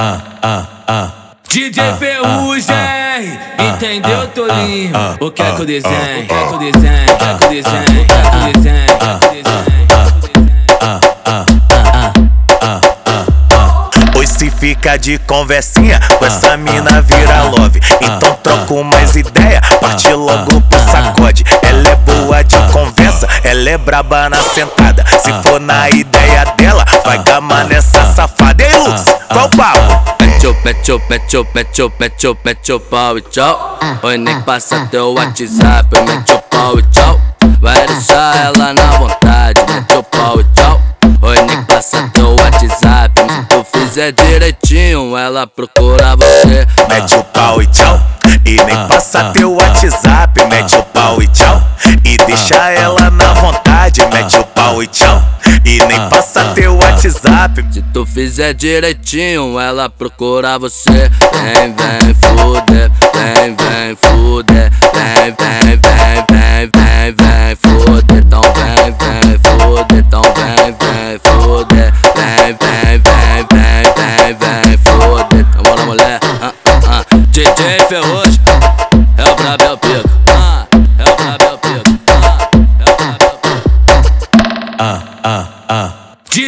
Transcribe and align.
ah, 0.00 0.20
ah, 0.40 0.66
ah. 0.86 1.10
DJ 1.48 1.82
Ferrugem, 1.98 2.76
entendeu, 3.58 4.28
Tolinho? 4.28 4.92
O 5.20 5.28
que 5.32 5.42
é 5.42 5.52
que 5.52 5.60
eu 5.62 5.66
desenho? 5.66 6.22
O 6.22 6.26
que 6.26 6.34
é 6.34 6.46
que 6.46 6.54
eu 6.54 6.58
desenho? 6.58 7.02
O 7.02 7.16
que 7.16 7.24
é 7.24 7.34
que 7.34 7.44
eu 7.44 7.48
desenho? 7.48 7.82
O 7.82 8.06
que 8.06 8.12
é 8.12 8.22
que 8.22 8.34
eu 8.34 8.52
desenho? 8.52 8.84
O 8.84 8.96
que 8.96 9.02
é 9.02 9.18
que 9.18 9.26
eu 9.26 9.42
desenho? 9.42 9.58
Se 14.38 14.50
fica 14.50 14.96
de 14.96 15.18
conversinha 15.18 15.98
com 16.16 16.24
essa 16.24 16.56
mina 16.56 17.02
vira 17.02 17.42
love 17.42 17.80
Então 18.00 18.34
troco 18.40 18.84
mais 18.84 19.16
ideia, 19.16 19.60
parte 19.80 20.12
logo 20.12 20.60
pro 20.60 20.78
sacode 20.78 21.42
Ela 21.60 21.88
é 21.88 21.96
boa 21.96 22.44
de 22.44 22.56
conversa, 22.70 23.26
ela 23.42 23.68
é 23.68 23.76
braba 23.76 24.30
na 24.30 24.36
sentada 24.36 25.04
Se 25.20 25.32
for 25.42 25.58
na 25.58 25.90
ideia 25.90 26.44
dela, 26.56 26.84
vai 27.04 27.18
gamar 27.24 27.64
nessa 27.64 28.14
safada 28.14 28.62
Ei 28.62 28.78
Lux, 28.78 29.06
qual 29.28 29.46
o 29.46 29.56
papo? 29.56 29.87
Mete 30.64 30.92
o, 30.92 31.00
mete 31.08 31.36
o, 31.36 31.46
mete 31.54 31.82
o, 31.82 31.92
mete 31.98 32.26
o, 32.26 32.36
mete 32.44 32.72
o, 32.72 32.80
pau 32.80 33.16
e 33.16 33.20
tchau 33.22 33.78
Oi, 34.02 34.18
nem 34.18 34.40
passa 34.42 34.86
teu 34.90 35.14
WhatsApp, 35.14 35.88
mete 36.06 36.32
o 36.32 36.42
pau 36.42 36.78
e 36.78 36.82
tchau 36.90 37.20
Vai 37.60 37.86
deixar 37.86 38.36
ela 38.36 38.74
na 38.74 38.90
vontade, 38.98 39.60
mete 39.72 39.96
o 39.96 40.02
pau 40.02 40.40
e 40.40 40.44
tchau 40.54 40.80
Oi, 41.22 41.42
nem 41.42 41.62
passa 41.64 42.10
teu 42.12 42.36
WhatsApp 42.36 43.14
Se 43.20 43.42
tu 43.48 43.66
fizer 43.72 44.12
direitinho, 44.12 45.16
ela 45.16 45.46
procura 45.46 46.16
você 46.16 46.66
Mete 46.88 47.14
o 47.14 47.24
pau 47.24 47.62
e 47.62 47.66
tchau 47.66 48.00
E 48.44 48.56
nem 48.56 48.88
passa 48.88 49.32
teu 49.32 49.54
WhatsApp 49.54 50.44
Mete 50.48 50.76
o 50.76 50.82
pau 50.82 51.22
e 51.22 51.28
tchau 51.28 51.62
E 52.04 52.16
deixa 52.26 52.70
ela 52.72 53.10
na 53.10 53.32
vontade 53.34 53.87
WhatsApp 57.18 57.64
Se 57.72 57.82
tu 57.92 58.06
fizer 58.06 58.54
direitinho, 58.54 59.58
ela 59.58 59.90
procura 59.90 60.58
você 60.58 60.90
Vem, 60.90 61.74
vem, 61.74 62.14
fuder, 62.14 62.90
vem, 63.14 63.56
vem, 63.56 63.96
fuder 63.96 64.70
Vem, 64.94 65.34
vem, 65.34 65.76
vem, 65.76 66.24
vem, 66.30 66.70
vem, 66.74 67.14
vem, 67.14 67.56
fuder 67.56 68.18
Então 68.18 68.42
vem, 68.42 68.92
vem, 68.92 69.38
fuder, 69.38 69.98
então 69.98 70.22
vem, 70.22 70.76
vem, 70.78 71.18
fuder 71.24 71.92
Vem, 72.14 72.56
vem, 72.56 72.98
vem, 72.98 73.46
vem, 73.50 73.82
vem, 73.96 74.34
vem, 74.36 74.78
fuder 74.78 75.26
Então 75.32 75.62
bora 75.62 75.84
mulher, 75.84 76.20
ah, 76.42 76.52
ah, 76.66 76.82
ah 76.88 77.16
DJ 77.30 77.80
Ferrugem, 77.88 78.27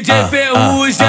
DJ 0.00 0.14
Ferrugem, 0.30 1.06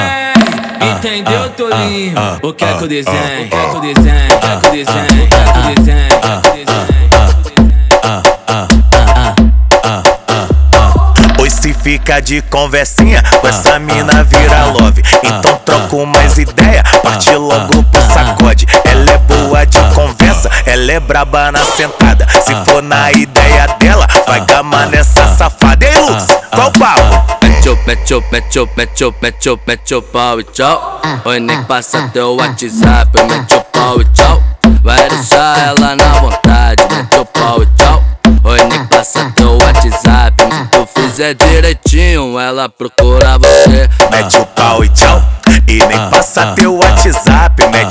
entendeu, 0.82 1.48
Tolinho? 1.52 2.16
O 2.42 2.52
que 2.52 2.66
é 2.66 2.73
que 2.73 2.84
eu 2.84 2.88
desenho? 2.88 3.45
O 3.45 3.50
que 3.50 3.56
é 3.56 3.70
que 3.70 3.76
eu 3.76 3.82
desenho? 3.82 4.34
O 4.34 4.40
que 4.40 4.48
é 4.48 4.58
que 4.58 4.66
eu 4.66 4.72
desenho? 4.72 5.06
O 5.06 5.30
que 5.30 5.36
é 5.36 5.52
que 5.52 5.58
eu 5.58 5.76
desenho? 5.76 6.08
O 6.08 6.20
que 6.20 6.26
é 6.26 6.42
que 6.42 6.48
eu 6.48 6.66
desenho? 6.66 7.10
Pois 11.36 11.54
se 11.54 11.72
fica 11.72 12.20
de 12.20 12.42
conversinha 12.42 13.22
com 13.40 13.48
essa 13.48 13.78
mina 13.78 14.23
vira 14.23 14.66
love 14.66 15.04
Então 15.22 15.56
troco 15.64 16.08
mais 16.08 16.40
ideia, 16.40 16.82
parte 17.04 17.30
logo 17.36 17.84
pro 17.84 18.02
sacode 18.12 18.66
Ela 18.86 19.12
é 19.12 19.17
boa 19.20 19.66
de 19.67 19.78
conversa, 19.94 20.50
ela 20.66 20.92
é 20.92 21.00
braba 21.00 21.52
na 21.52 21.64
sentada 21.64 22.26
Se 22.42 22.56
for 22.66 22.82
na 22.82 23.12
ideia 23.12 23.67
dela, 23.80 24.08
vai 24.26 24.44
gamar 24.45 24.88
nessa 24.88 25.28
safada 25.28 25.86
Ei 25.86 25.95
Lux, 26.02 26.26
qual 26.52 26.70
o 26.70 26.72
papo? 26.72 27.29
Mete 27.70 28.16
o, 28.16 28.23
mete 28.31 28.59
o, 28.59 28.70
mete 28.75 29.03
o, 29.03 29.14
mete 29.22 29.50
o, 29.50 29.59
mete 29.67 29.94
o, 29.94 30.02
pau 30.02 30.39
e 30.39 30.44
tchau 30.44 31.02
Oi, 31.25 31.39
nem 31.39 31.64
passa 31.66 32.09
teu 32.11 32.36
WhatsApp, 32.36 33.11
mete 33.30 33.53
o 33.53 33.64
pau 33.66 34.02
e 34.02 34.06
tchau 34.06 34.42
Vai 34.84 35.08
deixar 35.08 35.56
ela 35.59 35.95
na 35.95 36.08
vontade, 36.20 36.84
mete 36.95 37.20
o 37.20 37.26
pau 37.26 37.61
e 37.61 37.67
tchau 37.76 38.03
Oi, 38.44 38.64
nem 38.66 38.86
passa 38.88 39.31
teu 39.36 39.52
WhatsApp 39.52 40.42
Se 40.42 40.67
tu 40.71 40.88
fizer 40.95 41.36
direitinho, 41.36 42.39
ela 42.39 42.67
procura 42.70 43.38
você 43.38 43.88
Mete 44.11 44.38
o 44.38 44.45
pau 44.48 44.83
e 44.83 44.89
tchau 44.89 45.23
E 45.67 45.77
nem 45.77 46.10
passa 46.10 46.54
teu 46.55 46.76
WhatsApp 46.76 47.67
Mete 47.67 47.89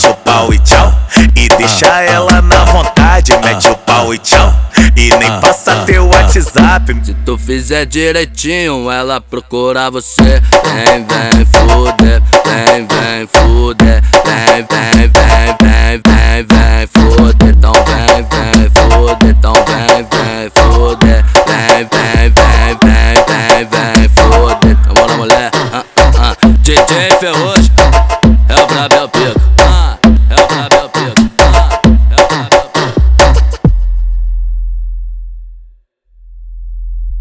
E 5.08 5.16
nem 5.16 5.40
passa 5.40 5.74
teu 5.86 6.06
WhatsApp 6.06 6.94
Se 7.02 7.14
tu 7.24 7.38
fizer 7.38 7.86
direitinho, 7.86 8.90
ela 8.90 9.22
procura 9.22 9.90
você 9.90 10.22
Vem, 10.22 11.06
vem, 11.06 11.46
fuder, 11.46 12.22
vem, 12.44 12.86
vem, 12.86 13.26
fuder 13.26 14.02
Vem, 14.26 14.66
vem, 14.68 15.08
vem, 15.08 15.56
vem, 15.62 16.02
vem, 16.04 16.44
vem, 16.44 16.86
fuder 16.88 17.48
Então 17.48 17.72
vem, 17.72 18.22
vem, 18.22 18.70
fuder, 18.74 19.30
então 19.30 19.54
vem, 19.54 20.06
vem, 20.10 20.50
fuder 20.54 21.24
Vem, 21.46 21.88
vem, 21.90 22.30
vem, 22.30 22.76
vem, 22.84 23.24
vem, 23.24 23.66
vem, 23.66 24.08
fuder 24.10 24.76
Então 24.82 24.94
bora 24.94 25.16
mulher, 25.16 25.50
ah, 25.72 25.84
ah, 25.96 26.12
ah 26.18 26.36
DJ 26.60 27.08
Ferrugem 27.18 27.68